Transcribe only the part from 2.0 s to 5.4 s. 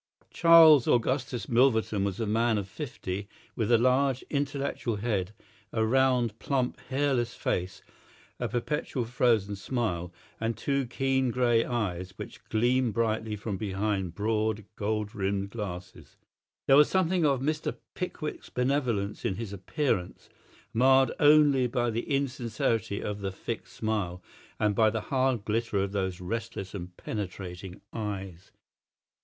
was a man of fifty, with a large, intellectual head,